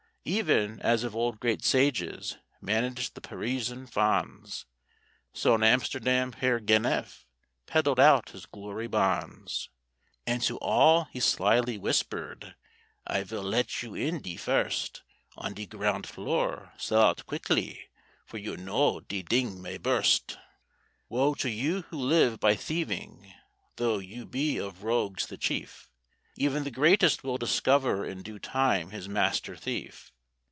[0.23, 4.67] Even as of old great sages managed the Parisian fonds,
[5.33, 7.25] So in Amsterdam Heer Ganef
[7.65, 9.71] peddled out his Glory bonds;
[10.27, 12.53] And to all he slyly whispered,
[13.07, 15.01] "I will let you in de first
[15.37, 20.37] On de ground floor—sell out quickly—for you know de ding may burst."
[21.09, 23.33] Woe to you who live by thieving,
[23.77, 25.87] though you be of rogues the chief,
[26.37, 30.09] Even the greatest will discover in due time his master thief.